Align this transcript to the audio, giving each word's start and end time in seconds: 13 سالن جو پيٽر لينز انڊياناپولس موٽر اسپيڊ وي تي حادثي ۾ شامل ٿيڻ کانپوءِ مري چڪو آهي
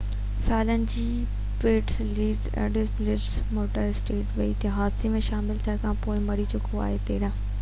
13 0.01 0.43
سالن 0.45 0.85
جو 0.93 1.03
پيٽر 1.63 2.07
لينز 2.19 2.47
انڊياناپولس 2.61 3.27
موٽر 3.57 3.89
اسپيڊ 3.91 4.31
وي 4.39 4.47
تي 4.65 4.71
حادثي 4.79 5.11
۾ 5.17 5.21
شامل 5.29 5.63
ٿيڻ 5.67 5.77
کانپوءِ 5.85 6.25
مري 6.31 6.47
چڪو 6.57 6.83
آهي 6.89 7.21